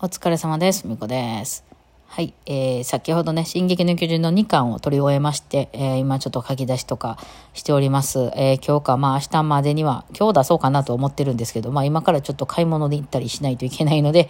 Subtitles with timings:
[0.00, 0.86] お疲れ様です。
[0.86, 1.64] みこです。
[2.06, 2.32] はい。
[2.46, 7.18] えー、先ほどね、進撃の巨人の2巻を取り終えまして、えー、今ちょっと書き出しとか
[7.52, 8.30] しております。
[8.36, 14.28] えー、今日か、まあ明日までには、今日出そうかなと思ってるんですけど、まあ今からちょっと買い物で行ったりしないといけないので、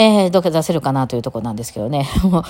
[0.00, 2.08] えー、どけ出せるかなというところなんですけどね。
[2.22, 2.42] もう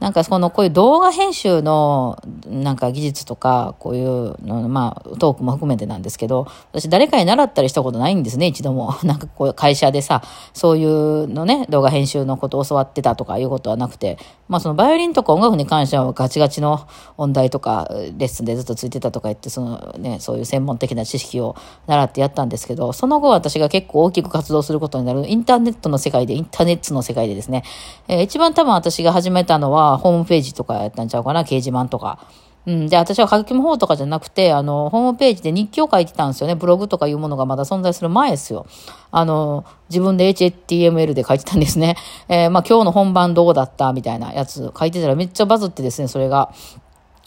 [0.00, 8.94] なんかこの、こういう動画編集の、なんか技術とか、こういうの、まあ、トークも含めてなんですけど、私誰かに習ったりしたことないんですね、一度も。
[9.04, 10.22] なんかこう、会社でさ、
[10.52, 16.80] そういうのね、動画編集のことを教わってたとかいうことはなくて、まあそのバイオリンとか音楽に関してはガチガチの
[17.16, 27.62] 音大とか、レッスンでずっとついてたとか言って、そのね、そういう専門的な知識を習ってやったんですけど、その後私が結構大きく活動することになるインターネットの世界で、インターネットのの世界でですね、
[28.08, 32.18] えー一番多分私が始めたのは、ホームページとかやったんちゃうかな、掲示板とか。
[32.66, 32.88] うん。
[32.88, 36.56] で、私は書き込む方とかじゃなくて、あの、ホームページで日記を書いてたんですよね。
[36.56, 38.66] ブログとかいうものがまだ存在する前ですよ。
[39.12, 41.96] あの、自分で HTML で書いてたんですね。
[42.28, 46.52] えーまあ今日の本番どうだったみたいなやつ書いてたらめっちゃバズってですね、それが。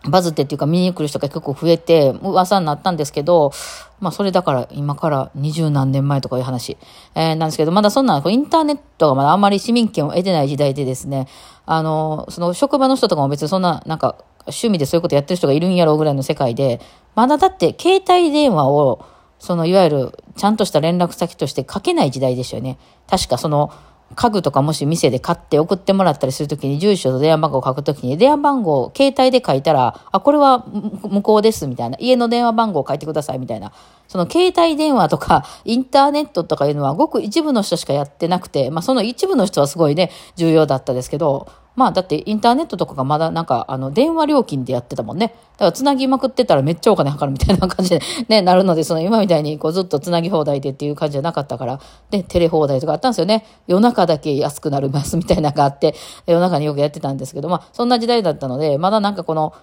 [0.06, 3.52] バズってっていうか見に来る人が結構増えて噂になったんですけど、
[4.00, 6.78] まあそれだから今から二十何年前とかいう話、
[7.16, 11.28] えーなんですけど、まだそんなインターネットがまだあんまり市民権を得てない時代でですね、
[11.66, 16.80] あの、その職場の人とかも別にそんななんか趣味でそういうことやってる人がいるんやろうぐらいの世界で、
[17.16, 19.06] まだだって携帯電話を
[19.38, 22.78] そのいわゆるちゃんとした連絡先として書けない時代でしたよね。
[23.10, 23.72] 確かその
[24.16, 31.98] 家具とかもし店で買って送ってもらったりするときに住所と電話番号を書くときに電話番号を携帯で書いたら、あ、これは向こうですみたいな。
[32.00, 33.72] 家の電話番号を書いてくださいみたいな。
[34.10, 45.28] その携帯電話とか インターネットとかいうのはごく一部の人しかやってなくて、まあその一部の人はすごいね、重要だったですけど、まあだってインターネットとかがまだなんかあの電話料金でやってたもんね。
[45.54, 53.46] だから繋ぎまくってたらめっちゃお金かかるみたいな感じで ね、なるので、その今みたいにこうずっと繋ぎ放題でっていう感じじゃなかったから、で、テレ放題とかあったんですよね。
[53.68, 59.54] 夜中だけ安くなりますみたいなのがあって、夜中によくやってたんですけど、まあそんな時代だったので、まだなんかこの、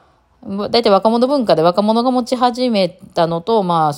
[0.71, 3.93] 大体若者文化で若者が持ち始めたのと、まあ、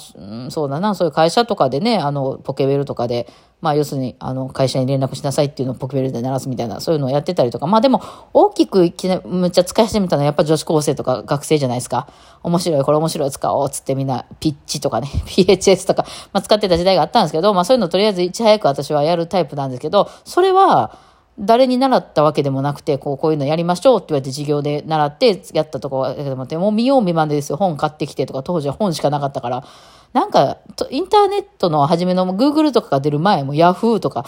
[0.50, 3.28] そうだな、そういう会社とかでね、あの、ポケベルとかで、
[3.60, 12.08] まあ、要するに、あの、会社に連絡しなさいっていうのをポケベルで鳴らすみたいな、そういうのをやってたりとか、まあでも、大きくいきなむっちゃ使い始めたのはやっぱ女子高生とか学生じゃないですか。
[12.42, 20.96] 面白い、これ面白い使おう、つってみんな、ピッチとかね、 PHS とか、まあ使ってた時代があったんですけど、まあそういうのとりあえずいち早く私はやるタイプなんですけど、それは、
[21.38, 27.56] 誰に習ったわけでもなくて、こう、こういうのやりましょうって言われて授業で習ってやったとこだけでもって、もう見よう見まねですよ。
[27.56, 29.64] 本買ってきてとか、当時は本しかなかったから。
[30.12, 30.58] なんか、
[30.90, 34.26] インターネットの初めの Google とかが出る前も Yahoo とか、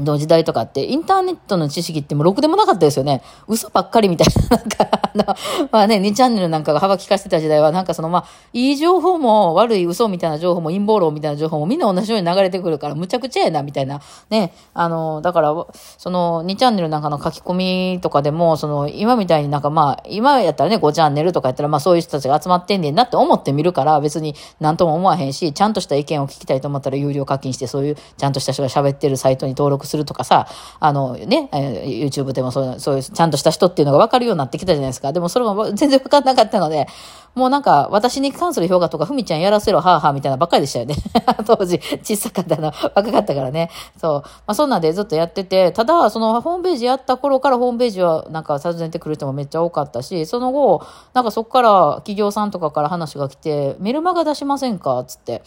[0.00, 3.22] の時代とかって、インターネットの知識ってもうろくでもなかったですよね。
[3.46, 4.56] 嘘ばっかりみたいな。
[4.56, 5.24] なんか、あの、
[5.70, 14.00] まあね、2チャンネルなんかが幅利かせてた時代は、なんかそのまあ、いい情報も悪い嘘みたいな情報も陰謀論みたいな情報もみんな同じように流れてくるから、むちゃくちゃやな、みたいな。
[14.30, 14.54] ね。
[14.74, 15.54] あの、だから、
[15.98, 30.46] その2チャンネルなんかの書き込みとかでも、その、今みたいになんかまあ、今やったらね、5チャンネルとかやったら、まあそういう人たちが集まってんねんなって思ってみるから、別に何とも思わへんし、ちゃんとした意見を聞きたいと思ったら有料課金して、そういうちゃんとした人が喋ってるサイトに登録するとかさ、
[30.80, 35.12] あのね、えー YouTube でもそう、そういうちゃんとした人っていうのが分かるようになってきたじゃないですか。
[35.12, 36.86] でもそれも全然分かんなかったので、
[37.34, 40.96] もうなんか私に関する評価とか、ふみちゃんやらせろ、はあはあみたいなばっかりでしたよね。
[41.46, 43.70] 当時、小さかったの、若かったからね。
[43.96, 44.20] そう。
[44.20, 50.82] まあそんなんでずっとやってて、ただ、そのホームページやった頃からホームページはなんか訪ねてくる人もめっちゃ多かったし、その後、
[51.14, 55.02] なんかそこから企業さんとかから話が来て、メルマガ出しませんか？
[55.04, 55.42] つって。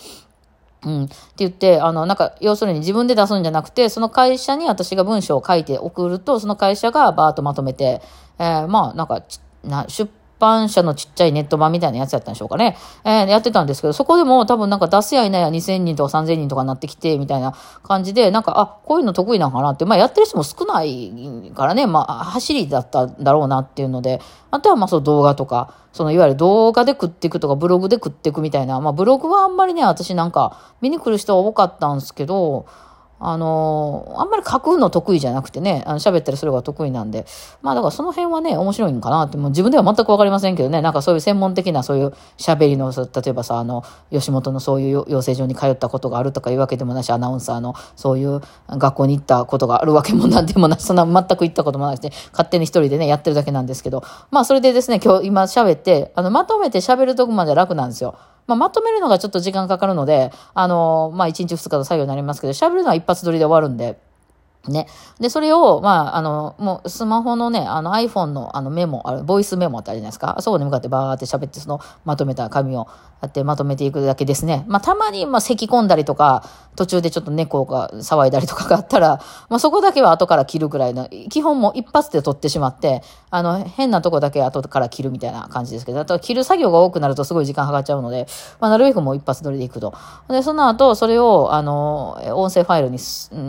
[0.85, 1.03] うん。
[1.05, 8.01] って言って、あの、なんか、要するに自分で出すんじゃなくて、その会社に私が文章を書いて送ると、その会社がバーッとまとめて、
[8.39, 9.23] えーまあ、なんか
[9.63, 10.09] な、出
[10.39, 12.77] 版社のちっちゃいネット版みたいなやつやったんでしょうかね。
[13.03, 17.53] えーやってたんですけど、そこでも多分なんか出すやいないや2000人とか3000人とかになってきて、みたいな
[17.83, 32.65] 感じで、なんか、あ、こういうの得意なんかなって、まあやってる人も少ないからね、まあ走りだったんだろうなっていうので、あとはまあそう動画とか、そのいわゆる動画で食っていくとかブログで食っていくみたいな、まあブログはあんまりね、私なんか見に来る人は多かったんですけど、
[33.27, 37.25] あのあんまり書くの得意じゃなくてね、あの喋ったりするのが得意なんで、
[37.61, 50.79] まあだからその辺はね、面白いんかなって、もう自分では全くわかりませんけどね、なんかそういう専門的なそういう喋りの、例えばさ、あの、吉本のそういう養成所に通ったことがあるとかいうわけでもないし、アナウンサーのそういう学校に行ったことがあるわけもなんでもない。
[50.79, 58.15] し、そんな全く行ったこともなくて、勝手に一人でね、やってるだけなんですけど、まあそれでですね、今日今喋って、あの、まとめて喋るとこまで楽なんですよ。
[58.47, 63.99] まあ、まとめるのがちょっと時間かかるので、あの、まあ、1日2日の作業になりますけど、喋るのは一発撮りで終わるんで、
[64.71, 64.87] ね。
[65.19, 70.37] で、それを、まあ、あの、もうスマホのね、あの iPhone のあのメモ、あれ、ボイスメモってあるじゃないですか。
[70.39, 72.87] そこに向かってバーって喋って、そのまとめた紙を
[73.21, 74.65] やってまとめていくだけですね。
[74.67, 76.43] まあ、たまに、まあ、咳込んだりとか、
[76.75, 88.27] 途中でちょっと猫が騒いだりとかがあったら、まあ、そこだけは後から切るくらいの、基本も一発で取ってしまって、あの、変なとこだけ後から切るみたいな感じですけど、あと切る作業が多くなるとすごい時間かかっちゃうので、
[88.59, 89.93] まあ、なるべくもう一発撮りでいくと。
[90.29, 92.99] で、その後、それを、あの、音声ファイルに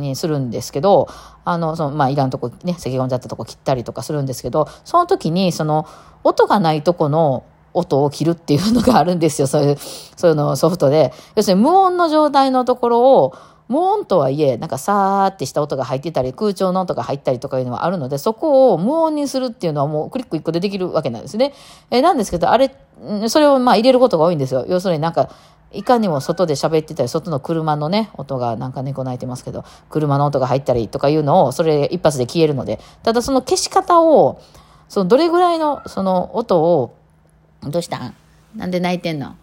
[0.00, 1.05] にするんですけど、
[1.44, 5.86] あの、その、まあ、いらんとこね、咳込んじゃったとこ切ったりとかするんですけど、その時に、その、
[6.24, 9.46] 音がないとこの音を切るっていうのがあるんですよ。
[9.46, 11.12] そういう、そういうのソフトで。
[11.36, 13.34] 要するに無音の状態のところを、
[13.68, 21.52] 無音とはいえ、なんかさーってした音が入ってたり、空調の音が入ったりとかいうのはあるので、そこを無音にするっていうのはもうクリック1個でできるわけなんですね。
[21.90, 22.74] えなんですけど、あれ、
[23.28, 24.64] それをまあ入れることが多いんですよ。
[24.68, 25.30] 要するになんか、
[25.72, 34.40] いかにも外で喋ってたり、外の車のね、音がなんか猫鳴いてますけど、車の音が入ったりとかいうのを、それ一発で消えるので、ただその消し方を、
[34.88, 36.94] そのどれぐらいのその音を、
[37.62, 38.14] どうしたん？
[38.54, 39.34] なんで泣いてんの？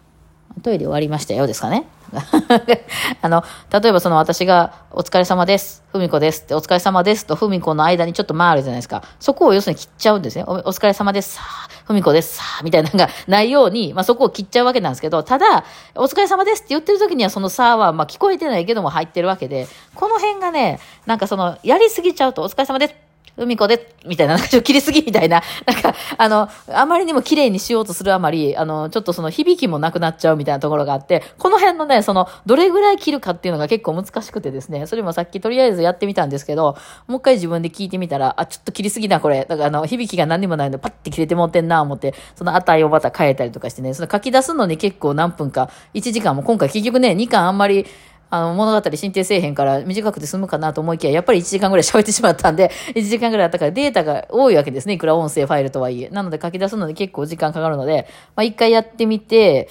[0.62, 1.86] トイレ終わりましたよですかね
[3.22, 5.82] あの、例えばその私が、お疲れ様です。
[5.90, 9.02] ふみこですって、お疲れ様ですとふみこの間にちょっと回るじゃないですか。
[9.18, 10.44] そこを要するに切っちゃうんですね。
[10.46, 11.34] おお疲れ様です。
[11.34, 12.36] さあ、ふみこです。
[12.36, 15.64] さあ、みたいなのがないように、まあそこを切っちゃうわけなんですけど、ただ、
[15.96, 23.03] お疲れ様ですって言ってる時にはそのさあは、まあ聞こえてないけども入ってるわけで、この辺がね、なんかその、やりすぎちゃうと、お疲れ様です。
[23.36, 36.76] 海子で、みたいな、なんかちょっと切りすぎみたいな、 なんか、あの、あまりにも綺麗にしようとするあまり、あの、ちょっとその響きもなくなっちゃうみたいなところがあって、この辺のね、その、どれぐらい切るかっていうのが結構難しくてですね、それもさっきとりあえずやってみたんですけど、
[37.08, 39.44] もう一回自分で聞いてみたら、あ、ちょっと切りすぎな、これ。
[39.48, 47.86] だからあの、響きが何にもないので、パッて切れてもってんな、思って、その値をまた変えたりとかしてね、その書き出すのに結構何分か、1時間も今回結局ね、2巻あんまり、
[48.34, 54.94] あの、物語進展せえへんから短くて済むかなと思いきや、やっぱり1時間ぐらい喋ってしまったんで、 1時間ぐらいあったからデータが多いわけですね。
[54.94, 56.08] いくら音声ファイルとはいえ。
[56.08, 59.68] なので書き出すので結構時間かかるので、まあ一回やってみて、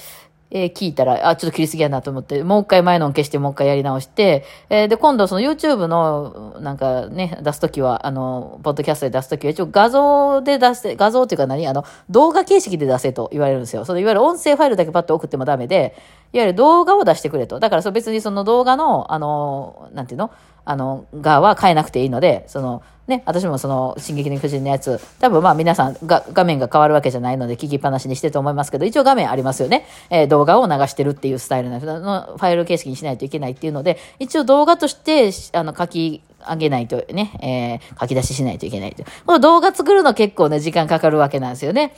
[0.55, 11.67] えー、聞いたら、あ、ちょっと切りすぎやなと思って、もう一回前の消して、もう一回やり直して、えー、で、今度その YouTube の、なんかね、出すときは、あの、ポッドキャストで出すときは、一応画像で出して、画像っていうか何？
[11.67, 13.83] あの、動画形式で出せと言われるんですよ。
[13.83, 15.95] そのいわゆる音声ファイルだけパッと送ってもダメで、
[16.33, 17.59] いわゆる動画を出してくれと。
[17.59, 20.29] だからそ別にその動画の、あの、なんていうの？
[20.65, 29.85] あの、側は変えなくていいので、その、ね、私もその、進撃の巨人のやつ、多分まあ皆さんが、画面が変わるわけじゃないので聞きっぱなしにしてると思いますけど、一応画面ありますよね。
[30.09, 39.03] えー、動画を流してるっていうスタイルののファイル形式にしないといけないっていうので、一応動画として、あの、書き、上げないとね、えー、書き出ししないといけないと。
[39.25, 41.95] この動画作るの結構ね、時間かかるわけなんですよね。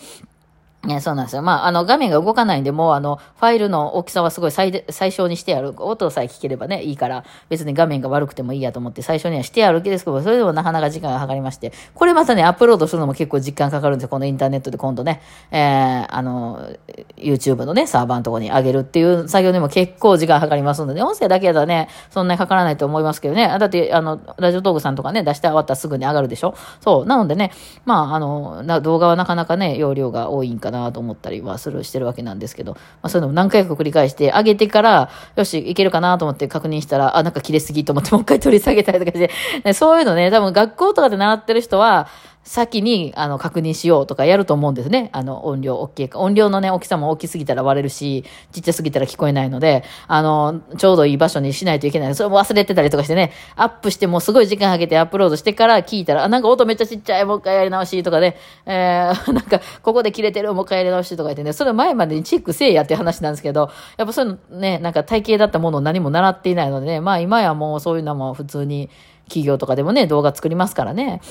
[0.85, 1.41] ね、そうなんですよ。
[1.41, 5.73] まあ、あの、画面が動かないんで、もう、あの、ファイルの大きさはすごい最最小にしてある。
[5.77, 14.09] 音さえ聞ければね、いいから、別に画面が悪くてもいいやと思って最初にはしてあるけですけど、それでもなかなか時間がかかりまして、これまたね、アップロードするのも結構時間かかるんですよ。
[14.09, 15.21] このインターネットで今度ね、
[15.51, 16.69] えー、あの、
[17.17, 23.47] YouTube のね、サーバーのとこに上げるっていう作業でも結構時間かかりますので、ね、音声だけだとね、そんなにかからないと思いますけどね。
[23.59, 26.55] だって、あの、ラジオトークさんとかね、出して終わったらすぐに上がるでしょ？
[26.81, 27.05] そう。
[27.05, 27.51] なのでね、
[27.85, 39.27] まあ、あの、動画はなかなかね、容量が多いんかななと思ったりはするしてるわけなんですけど、まあ、そういうのも何回か繰り返して、上げてから、よし、いけるかなと思って確認したら、あ、なんか切れすぎと思ってもう一回取り下げたりとかし
[39.63, 42.07] て、そういうのね、多分学校とかで習ってる人は、
[42.45, 45.09] 先に、あの、確認しようとかやると思うんですね。
[45.13, 46.19] あの、音量、大きいか。
[46.19, 52.13] 音量のね、大きさも大きすぎたら割れるし、ちっちゃすぎたら聞こえないので、あの、ちょうどいい場所にしないといけない。
[52.13, 58.37] それも忘れてたりとかしてね、アップしてもうすごい時間かけてアップロードしてから聞いたら、あ、なんか音めっちゃちっちゃい、もう一回やり直しとかね、
[58.67, 68.91] えー、 なんか、ここで切れてる、もう一回やり直しとか言ってね、それ前までにチェックせえやって話なんですけど、やっぱそういうのね、なんか体系だったものを何も習っていないのでね、まあ今やもうそういうのも普通に、
[69.27, 71.21] 企業とかでもね、動画作りますからね。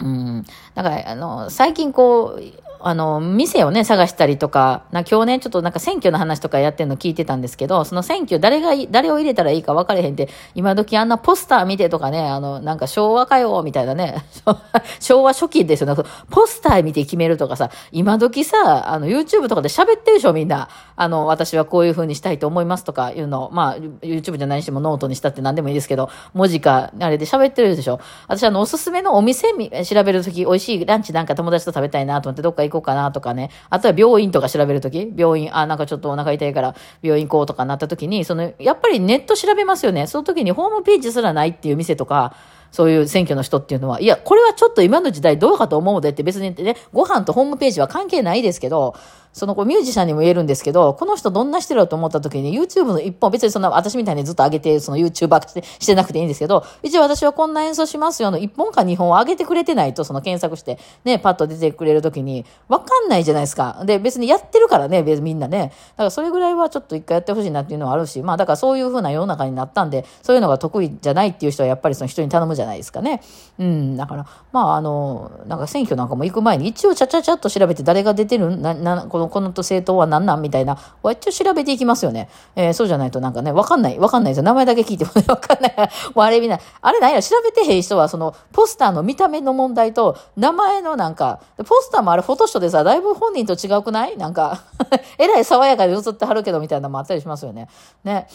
[0.00, 0.44] うん。
[0.74, 14.24] だから、あの、最近こう、あの、店をね、探したりとか、な今日ね、ちょっとなんか選挙の話とかやってるの聞いてたんですけど、その選挙誰が、誰を入れたらいいか分かれへんって、今時あんなポスター見てとかね、あの、なんか昭和かよ、みたいなね、
[15.00, 20.68] 昭和初期ですよね、ポスター見て決めるとかさ、今時さ、あの、YouTube とかで喋ってるでしょ、みんな。
[20.96, 28.00] あの、私はこういう風にしたいと思いますとかいうのまあ、YouTube じゃないしもノートにしたって何でもいいですけど、文字か、あれで喋ってるでしょ。
[28.28, 29.48] 私あの、おすすめのお店
[29.84, 33.50] 調べるとき、美味しいランチなんか友達と食べたいなと思ってどっか行こうかなとかね。
[33.70, 40.06] あとは病院とか調べるとき、病院、あ、なんかちょっとお腹痛いから病院行こうとかなったときに、その、やっぱりネット調べますよね。
[40.06, 42.34] その時にホームページすらないっていう店とか、
[42.72, 48.94] そういう選挙の人っていうのは、いや、これはちょっと今の時代どうかと思うでって別にね、ご飯とホームページは関係ないですけど、
[49.36, 63.82] その子ミュージシャンにも言えるんですけど、この人どんな人だろうと思った時に YouTube の一本、別にそんな私みたいにずっと上げて、その YouTuber してしてなくていいんですけど、一応私はこんな演奏しますよの一本か二本を上げてくれてないと、その検索して、ね、パッと出てくれる時に、わかんないじゃないですか。
[63.84, 65.58] で、別にやってるからね、別にみんなね。
[65.58, 73.20] だからそれぐらいはちょっと一回やってほしいなっていうのはあるし、まあだからそういう風な世の中になったんで、そういうのが得意じゃないっていう人はやっぱりその人に頼むじゃないですかね。
[73.58, 80.78] うん、だから、まああの、なんか選挙なんかも行く前に一応ちゃちゃちゃっと調べて誰が出てるな、な、この、この政党は何なんみたいな、
[81.12, 82.28] 一応調べていきますよね。
[82.54, 84.42] えー、そうじゃないとなんかね、わかんない、わかんないですよ。
[84.44, 85.74] 名前だけ聞いてもね、 わかんない。
[86.14, 94.16] もうあれみんな、あれなんや、調べてへん人は、その、ポスターの見た目の問題と、名前のなんか、ポスターもあれフォトショーでさ、だいぶ本人と違くない？
[94.16, 94.60] なんか
[95.18, 97.68] えらい爽やかで映ってはるけどみたいなのもあったりしますよね。
[98.04, 98.26] ね。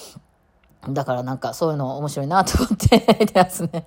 [0.90, 3.86] だからなんかそういうの面白いなと思ってやつね。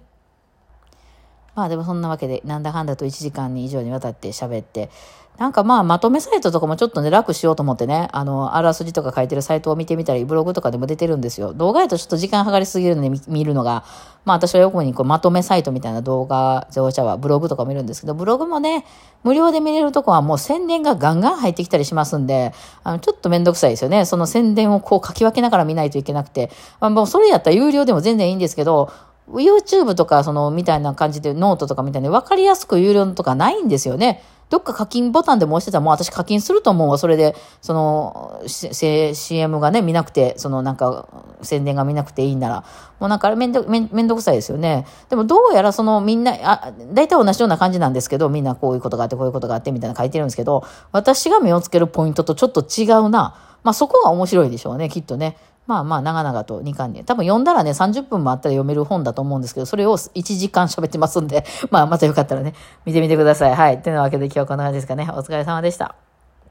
[1.54, 4.90] まあでもそんなわけで、なんだかんだと1時間に以上にわたって喋って、
[5.38, 11.52] なんかまあまとめサイトとかもちょっとね、楽しようと思ってね、あの、あらすじとか書いてるサイトを見てみたり、ブログとかでも出てるんですよ。
[11.52, 13.84] 動画やとちょっと時間計りすぎるので見るのが、
[14.24, 18.84] まあ私はよくにこうまとめサイトみたいな動画、乗車はブログとか見るんですけど、ブログもね、
[19.24, 22.52] 無料で見れるとこはもう宣伝がガンガン入ってきたりしますんで、
[22.84, 24.04] あの、ちょっとめんどくさいですよね。
[24.04, 28.92] その宣伝をこう書き分けながら見ないといけなくて、まあ、もうそれやったら有料でも全然いいんですけど、
[29.28, 34.22] YouTube とか、その、みたいな感じで、ノートとかみたいに分かりやすく有料とかないんですよね。
[34.50, 36.98] どっか課金ボタンでも押してたらもう私課金すると思うわ。
[36.98, 41.08] それで、その、CM がね、見なくて、そのなんか、
[41.42, 42.64] 宣伝が見なくていいんなら。
[43.00, 44.86] もうなんかあれめんど、めんめんどくさいですよね。
[45.08, 53.34] でもどうやらそのみんな、あ、大体同じような感じなんですけど、みんなこういうことがあって、こういうことがあってみたいな書いてるんですけど、私が目をつけるポイントとちょっと違うな。
[53.62, 55.38] まあそこが面白いでしょうね、きっとね。
[55.66, 57.04] まあまあ、長々と2巻で。
[57.04, 62.54] 多分読んだらね、30分もあったら読める本だと思うんですけど、それを1時間喋ってますんで、 まあ、またよかったらね、
[62.84, 63.54] 見てみてください。
[63.54, 63.82] はい。
[63.82, 65.08] というわけで今日はこんな感じですかね。
[65.10, 66.03] お疲れ様でした。